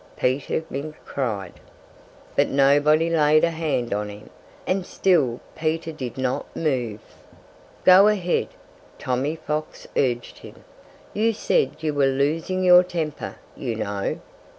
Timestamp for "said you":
11.33-11.93